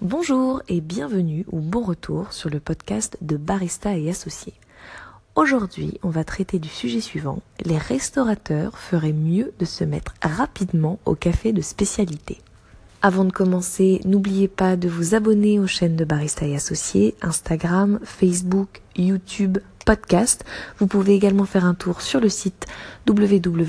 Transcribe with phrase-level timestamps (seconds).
[0.00, 4.54] Bonjour et bienvenue ou bon retour sur le podcast de Barista et Associés.
[5.34, 7.40] Aujourd'hui, on va traiter du sujet suivant.
[7.64, 12.38] Les restaurateurs feraient mieux de se mettre rapidement au café de spécialité.
[13.02, 17.98] Avant de commencer, n'oubliez pas de vous abonner aux chaînes de Barista et Associés, Instagram,
[18.04, 19.58] Facebook, YouTube,
[19.88, 20.44] podcast.
[20.78, 22.66] Vous pouvez également faire un tour sur le site
[23.08, 23.62] www.barista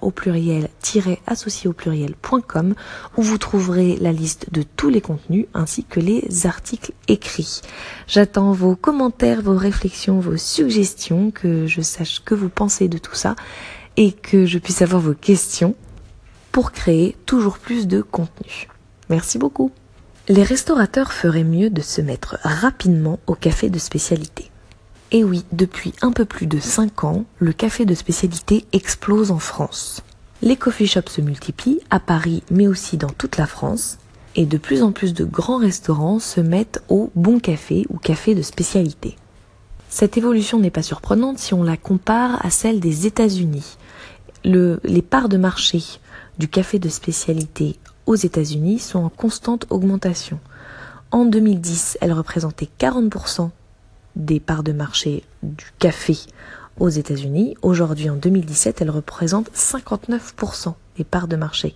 [0.00, 2.74] au pluriel-associé au pluriel.com
[3.18, 7.60] où vous trouverez la liste de tous les contenus ainsi que les articles écrits.
[8.06, 13.14] J'attends vos commentaires, vos réflexions, vos suggestions, que je sache que vous pensez de tout
[13.14, 13.36] ça
[13.98, 15.74] et que je puisse avoir vos questions
[16.52, 18.68] pour créer toujours plus de contenu.
[19.10, 19.72] Merci beaucoup.
[20.26, 24.50] Les restaurateurs feraient mieux de se mettre rapidement au café de spécialité.
[25.14, 29.38] Et oui, depuis un peu plus de 5 ans, le café de spécialité explose en
[29.38, 30.02] France.
[30.42, 33.98] Les coffee shops se multiplient à Paris mais aussi dans toute la France
[34.34, 38.34] et de plus en plus de grands restaurants se mettent au bon café ou café
[38.34, 39.14] de spécialité.
[39.88, 43.76] Cette évolution n'est pas surprenante si on la compare à celle des États-Unis.
[44.42, 45.80] les parts de marché
[46.40, 47.76] du café de spécialité
[48.06, 50.40] aux États-Unis sont en constante augmentation.
[51.12, 53.50] En 2010, elles représentaient 40%
[54.16, 56.16] des parts de marché du café
[56.78, 57.56] aux États-Unis.
[57.62, 61.74] Aujourd'hui, en 2017, elle représente 59% des parts de marché.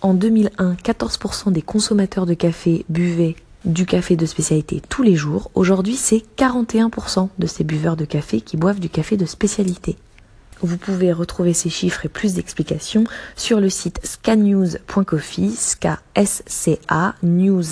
[0.00, 5.50] En 2001, 14% des consommateurs de café buvaient du café de spécialité tous les jours.
[5.54, 9.96] Aujourd'hui, c'est 41% de ces buveurs de café qui boivent du café de spécialité.
[10.60, 16.78] Vous pouvez retrouver ces chiffres et plus d'explications sur le site scanews.coffee, ska s c
[16.88, 17.64] a news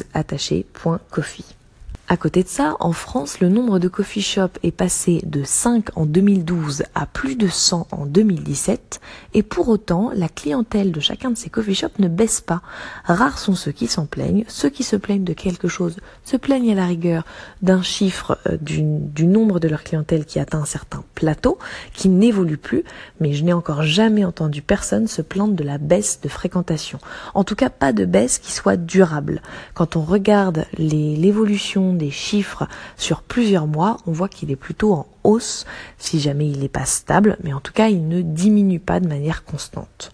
[2.06, 5.97] à côté de ça, en France, le nombre de coffee shops est passé de 5
[5.97, 9.00] en 2012 à plus de 100 en 2017,
[9.33, 12.61] et pour autant, la clientèle de chacun de ces coffee shops ne baisse pas.
[13.05, 16.72] Rares sont ceux qui s'en plaignent, ceux qui se plaignent de quelque chose se plaignent
[16.72, 17.24] à la rigueur
[17.62, 21.58] d'un chiffre euh, du, du nombre de leur clientèle qui atteint un certain plateau,
[21.94, 22.84] qui n'évolue plus,
[23.18, 26.98] mais je n'ai encore jamais entendu personne se plaindre de la baisse de fréquentation.
[27.33, 29.40] En tout cas, pas de baisse qui soit durable.
[29.73, 35.06] Quand on regarde l'évolution des chiffres sur plusieurs mois, on voit qu'il est plutôt en
[35.24, 35.64] hausse,
[35.98, 39.08] si jamais il n'est pas stable, mais en tout cas il ne diminue pas de
[39.08, 40.12] manière constante.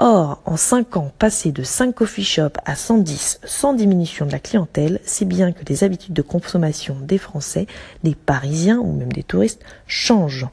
[0.00, 4.40] Or, en 5 ans, passer de 5 coffee shops à 110 sans diminution de la
[4.40, 7.68] clientèle, c'est bien que les habitudes de consommation des Français,
[8.02, 10.48] des Parisiens ou même des touristes changent.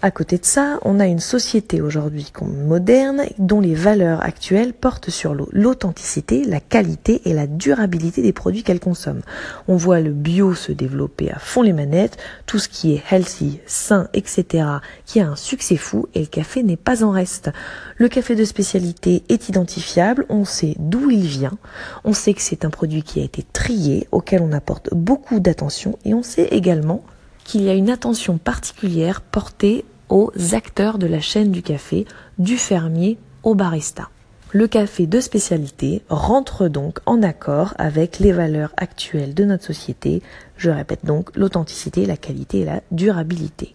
[0.00, 5.10] À côté de ça, on a une société aujourd'hui moderne dont les valeurs actuelles portent
[5.10, 9.22] sur l'authenticité, la qualité et la durabilité des produits qu'elle consomme.
[9.66, 12.16] On voit le bio se développer à fond les manettes,
[12.46, 14.68] tout ce qui est healthy, sain, etc.,
[15.04, 17.50] qui a un succès fou et le café n'est pas en reste.
[17.96, 21.58] Le café de spécialité est identifiable, on sait d'où il vient,
[22.04, 25.98] on sait que c'est un produit qui a été trié, auquel on apporte beaucoup d'attention
[26.04, 27.02] et on sait également
[27.48, 32.04] qu'il y a une attention particulière portée aux acteurs de la chaîne du café,
[32.38, 34.10] du fermier au barista.
[34.52, 40.22] Le café de spécialité rentre donc en accord avec les valeurs actuelles de notre société,
[40.58, 43.72] je répète donc l'authenticité, la qualité et la durabilité.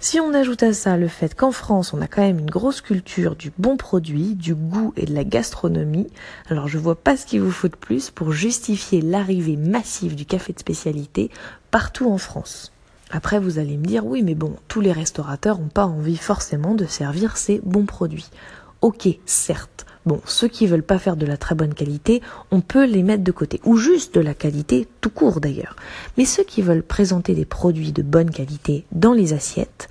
[0.00, 2.80] Si on ajoute à ça le fait qu'en France, on a quand même une grosse
[2.80, 6.08] culture du bon produit, du goût et de la gastronomie,
[6.48, 10.24] alors je vois pas ce qu'il vous faut de plus pour justifier l'arrivée massive du
[10.24, 11.30] café de spécialité
[11.70, 12.72] partout en France.
[13.12, 16.74] Après, vous allez me dire, oui, mais bon, tous les restaurateurs n'ont pas envie forcément
[16.74, 18.30] de servir ces bons produits.
[18.80, 19.86] Ok, certes.
[20.06, 23.22] Bon, ceux qui veulent pas faire de la très bonne qualité, on peut les mettre
[23.22, 23.60] de côté.
[23.64, 25.76] Ou juste de la qualité, tout court d'ailleurs.
[26.18, 29.88] Mais ceux qui veulent présenter des produits de bonne qualité dans les assiettes,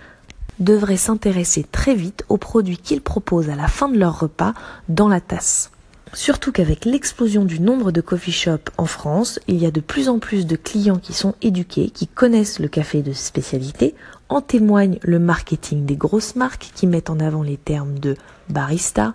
[0.60, 4.54] devraient s'intéresser très vite aux produits qu'ils proposent à la fin de leur repas
[4.90, 5.72] dans la tasse.
[6.14, 10.10] Surtout qu'avec l'explosion du nombre de coffee shops en France, il y a de plus
[10.10, 13.96] en plus de clients qui sont éduqués, qui connaissent le café de spécialité.
[14.28, 18.16] En témoigne le marketing des grosses marques qui mettent en avant les termes de
[18.50, 19.14] barista,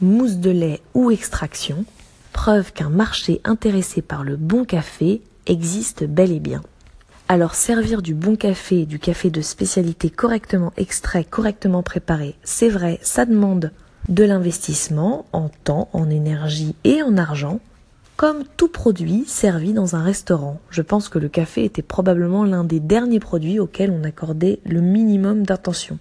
[0.00, 1.84] mousse de lait ou extraction.
[2.32, 6.62] Preuve qu'un marché intéressé par le bon café existe bel et bien.
[7.28, 12.98] Alors servir du bon café, du café de spécialité correctement extrait, correctement préparé, c'est vrai,
[13.02, 13.70] ça demande
[14.12, 17.60] de l'investissement en temps, en énergie et en argent,
[18.16, 20.60] comme tout produit servi dans un restaurant.
[20.68, 24.82] Je pense que le café était probablement l'un des derniers produits auxquels on accordait le
[24.82, 25.98] minimum d'attention.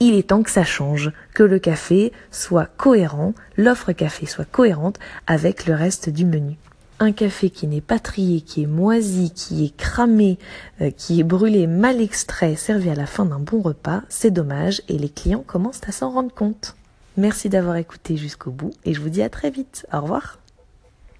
[0.00, 4.98] Il est temps que ça change, que le café soit cohérent, l'offre café soit cohérente
[5.28, 6.56] avec le reste du menu.
[6.98, 10.38] Un café qui n'est pas trié, qui est moisi, qui est cramé,
[10.80, 14.82] euh, qui est brûlé, mal extrait, servi à la fin d'un bon repas, c'est dommage
[14.88, 16.74] et les clients commencent à s'en rendre compte.
[17.16, 19.86] Merci d'avoir écouté jusqu'au bout et je vous dis à très vite.
[19.92, 20.38] Au revoir.